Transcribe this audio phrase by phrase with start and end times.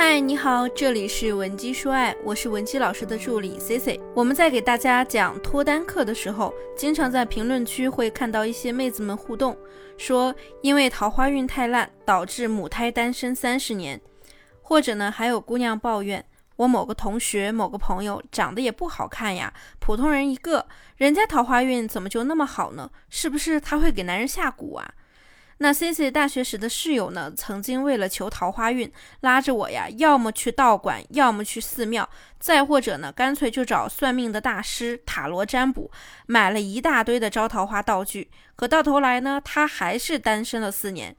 [0.00, 4.00] 嗨，你好，这里是文姬说爱，我是文姬老师的助理 C C。
[4.14, 9.58] 我们在给大家讲脱单课的时候，经常在评论区会看到一些妹子们互动，
[9.96, 10.32] 说
[10.62, 14.00] 因为桃花运太烂，导致母胎单身三十年，
[14.62, 16.24] 或者呢，还有姑娘抱怨
[16.54, 20.64] 我某个同学、某个朋友长得也不好看呀，普通人一个，
[20.96, 22.88] 人家桃花运怎么就那么好呢？
[23.10, 24.94] 是不是他会给男人下蛊啊？
[25.60, 32.08] 那 C C 大学时的室友呢，曾经为了求桃花运，拉着我呀，要么去道馆，要么去寺庙，
[32.38, 35.90] 再或者呢，干脆就找算命的大师、塔罗占卜，
[36.26, 38.30] 买了一大堆的招桃花道具。
[38.54, 41.16] 可到头来呢，他还是单身了四年。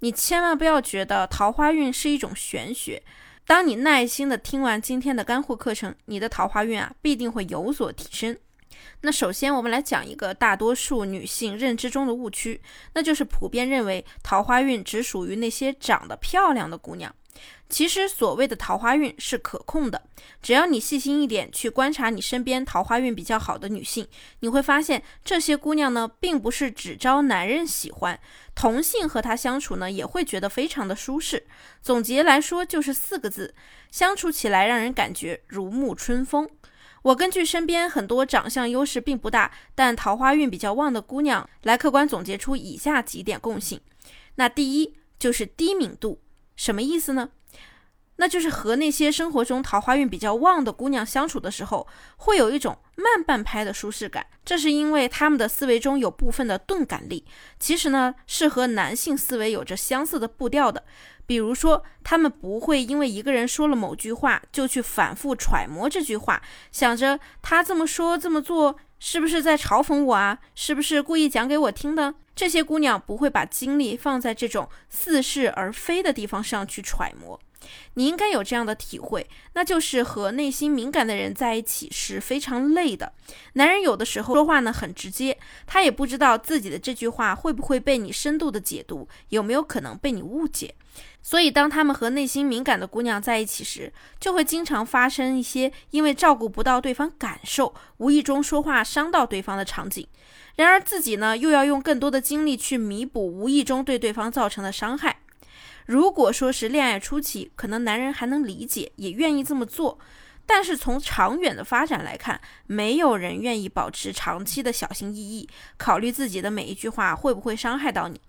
[0.00, 3.02] 你千万不要觉得桃花运是一种玄学，
[3.46, 8.36] 当你耐心的听完今天的干货课程，你的桃花运啊，必定会有所提升。
[9.02, 12.60] 那首先，我们来讲一个大多数女性认知中的误区，
[12.94, 17.14] 那就是普遍认为桃花运只属于那些长得漂亮的姑娘。
[17.68, 20.00] 其实，所谓的桃花运是可控的，
[20.40, 24.06] 只要你细心一点去观察你身边桃花运比较好的女性，
[24.40, 28.18] 你会发现这些姑娘呢，并不是只招男人喜欢，
[28.54, 31.44] 同性和她相处呢，也会觉得非常的舒适。
[31.82, 33.52] 总结来说，就是四个字：
[33.90, 36.48] 相处起来让人感觉如沐春风。
[37.06, 43.80] 我根据身边很多长相优势并不大，但桃花运比较旺的姑娘来客观总结出以下几点共性。
[44.34, 46.20] 那第一就是低敏度，
[46.56, 47.30] 什么意思呢？
[48.16, 51.86] 那就是和那些生活中桃花运比较旺的姑娘相处的时候，
[52.16, 54.26] 会有一种慢半拍的舒适感。
[54.44, 57.24] 这是因为她们的思维中有部分的钝感力，
[57.58, 60.84] 其实呢是和男性思维有着相似的步调的。
[61.26, 70.38] 比如说，他们不会因为一个人说了某句话就去反复揣摩这句话，想着他这么说这么做是不是在嘲讽我啊？
[70.54, 72.14] 是不是故意讲给我听的？
[72.36, 77.40] 这些姑娘不会把精力放在这种似是而非的地方上去揣摩。
[77.94, 83.12] 你应该有这样的体会，那就是和内心敏感的人在一起是非常累的。
[83.54, 90.74] 男人有的时候说话呢很直接，他也不知道自己的这句话会不会被你深度的解读，有没有可能被你误解。
[91.22, 100.06] 所以，当他们和内心敏感的姑娘在一起时，就会经常发生一些因为照顾不到对方感受，无意中说话伤到对方的场景。
[100.54, 105.18] 然而自己呢，又要用更多的精力去弥补无意中对对方造成的伤害。
[105.86, 109.98] 如果说是恋爱初期，可能男人还能理解，也愿意这么做。
[110.44, 118.20] 但是从长远的发展来看，没有人愿意保持长期的小心翼翼，考虑自己的每一句话会不会伤害到你。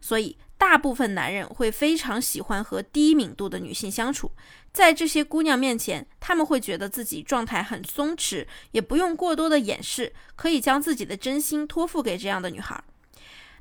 [0.00, 4.30] 所以，大部分男人会非常喜欢和低敏度的女性相处。
[4.72, 12.82] 在这些姑娘面前，他们会觉得自己状态很松弛，也不用过多的掩饰，可以将自己的真心托付给这样的女孩。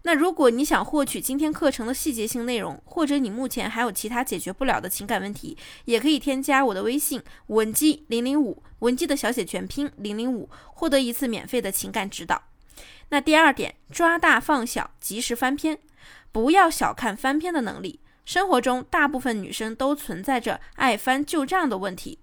[0.08, 12.44] 那如果你想获取今天课程的细节性内容，或者你目前还有其他解决不了的情感问题，也可以添加我的微信文姬零零五，文姬的小写全拼零零五，获得一次免费的情感指导。
[13.10, 15.80] 那第二点，抓大放小，及时翻篇，
[16.32, 18.00] 不要小看翻篇的能力。
[18.26, 22.20] 生活中，大部分女生都存在着爱翻旧账的问题。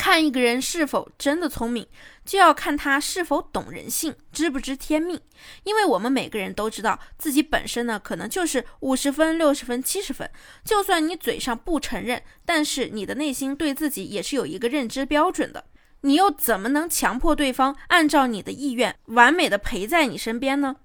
[0.00, 1.86] 看一个人是否真的聪明，
[2.24, 5.20] 就要看他是否懂人性，知不知天命。
[5.64, 10.30] 因为我们每个人都知道自己本身呢，可能就是五十分、六十分、七十分。
[10.64, 15.66] 就算你嘴上不承认，但是你的内心对自己也是有一个认知标准的。
[16.00, 20.76] 你又怎么能强迫对方按照你的意愿完美的陪在你身边呢？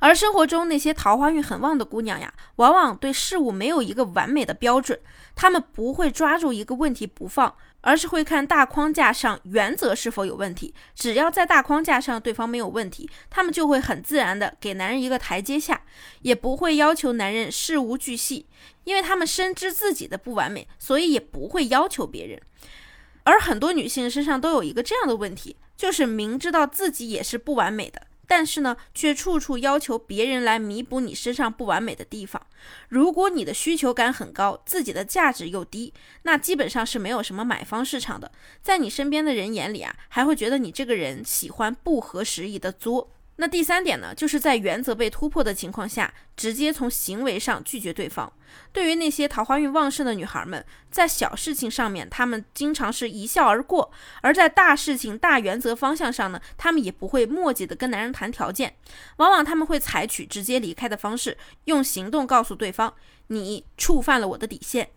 [0.00, 4.98] 而生活中那些桃花运很旺的姑娘呀，往往对事物没有一个完美的标准，
[5.36, 7.54] 她们不会抓住一个问题不放。
[7.84, 15.82] 而是会看大框架上原则是否有问题，只要在大框架上对方没有问题，他们就会很自然的给男人一个台阶下，
[16.22, 18.46] 也不会要求男人事无巨细，
[18.84, 22.40] 因为他们深知自己的不完美，所以也不会要求别人。
[23.24, 28.02] 而很多女性身上都有一个这样的问题，就是明知道自己也是不完美的。
[28.26, 32.40] 但是呢，却处处要求别人来弥补你身上不完美的地方。
[32.88, 35.92] 如果你的需求感很高，自己的价值又低，
[36.22, 38.30] 那基本上是没有什么买方市场的。
[38.62, 43.10] 在你身边的人眼里啊，还会觉得你这个人喜欢不合时宜的作。
[43.36, 48.32] 那第三点呢，就是在原则被突破的情况下，直接从行为上拒绝对方。
[48.72, 53.90] 对于那些桃花运旺盛的女孩们，在小事情上面，她们经常是一笑而过；
[54.22, 58.76] 而在大事情、大原则方向上呢，她们也不会墨迹的跟男人谈条件，
[59.16, 62.94] 往往他们会采取直接离开的方式，用行动告诉对方
[63.26, 64.90] 你触犯了我的底线。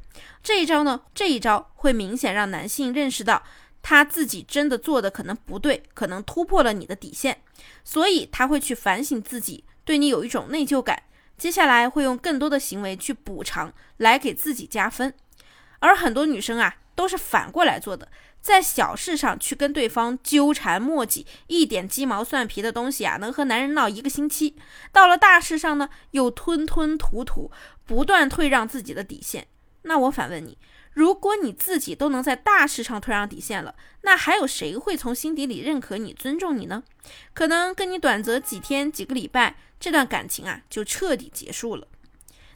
[0.44, 3.42] 这一招呢，这一招会明显让男性认识到。
[3.90, 7.42] 他自己真的做的可能不对，可能突破了你的底线，
[7.86, 11.04] 所以他会去反省自己，对你有一种内疚感。
[11.38, 15.14] 接下来会用更多的行为去补偿，来给自己加分。
[15.80, 18.10] 而很多女生啊，都是反过来做的，
[18.42, 24.56] 在小事上去跟对方纠缠磨叽，一点鸡毛蒜皮的东西啊，能和男人闹一个星期；
[24.92, 27.50] 到了大事上呢，又吞吞吐吐，
[27.86, 29.48] 不断退让自己的底线。
[29.84, 30.58] 那我反问你，
[30.98, 36.82] 如果你自己都能在大事上退让底线了，那还有谁会从心底里认可你、尊重你呢？
[37.36, 41.88] 可能跟你短则几天、几个礼拜，这段感情啊，就彻底结束了。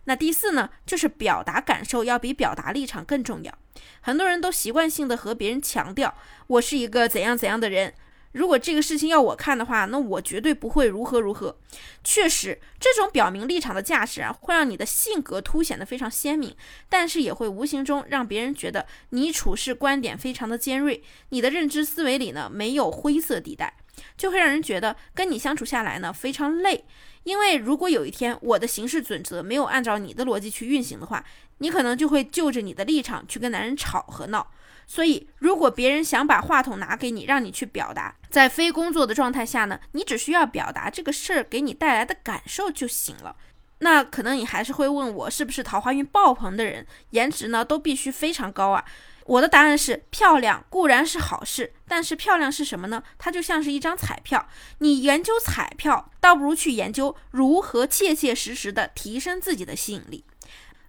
[0.05, 3.55] 那第四呢，就是表达感受要比表达立场更重要。
[4.01, 6.15] 很多人都习惯性的和别人强调，
[6.47, 7.93] 我是一个怎样怎样的人。
[8.31, 11.57] 如果这个事情要我看的话，那我绝对不会如何如何。
[12.03, 16.55] 确实，这种表明立场的架势啊，会让你的性格凸显得非常鲜明，
[16.87, 23.75] 但是也会无形中让别人觉得你处事观点非常的尖锐，你的认知思维里呢没有灰色地带，
[24.15, 26.85] 就会让人觉得跟你相处下来呢非常累。
[27.23, 31.23] 因为如果有一天我的行事准则没有按照你的逻辑去运行的话，
[31.59, 34.51] 你可能就会就着你的立场去跟男人吵和闹。
[34.87, 43.35] 所以，如果别人想把话筒拿给你，让你去表达，在非工作的状态下呢，你只需要表达这个事儿给你带来的感受就行了。
[43.79, 48.85] 那可能你还是会问我，是不是桃花运爆棚的人，颜值呢都必须非常高啊？
[49.25, 53.01] 我的答案是，漂亮固然是好事，但是漂亮是什么呢？
[53.17, 54.47] 它就像是一张彩票，
[54.79, 60.25] 你研究彩票，倒不如去研究如何切切实实的提升自己的吸引力。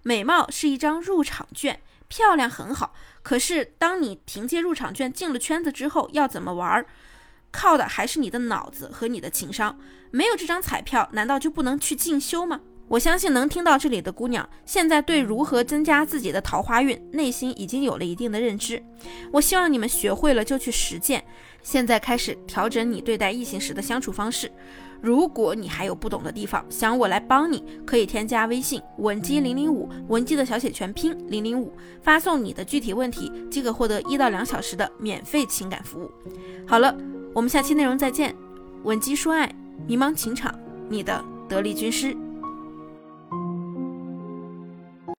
[0.01, 6.85] 美貌是一张入场券，漂亮很好，可是当你凭借入场券进了圈子之后，要怎么玩儿？
[7.51, 9.77] 靠的还是你的脑子和你的情商。
[10.11, 12.59] 没有这张彩票，难道就不能去进修吗？
[12.89, 18.83] 我相信能听到这里的姑娘，现在对如何增加自己的桃花运，内心已经有了一定的认知。
[19.31, 21.23] 我希望你们学会了就去实践，
[21.61, 24.51] 现在开始调整你对待异性时的相处方式。
[25.03, 36.09] 如果你还有不懂的地方，想我来帮你，可以添加微信文姬零零五，文姬的小写全拼零零五，发送你的具体问题，即可获得一到两小时的免费情感服务。
[36.65, 36.95] 好了，
[37.33, 38.33] 我们下期内容再见。
[38.83, 39.53] 文姬说爱，
[39.85, 40.57] 迷茫情场，
[40.87, 42.15] 你的得力军师。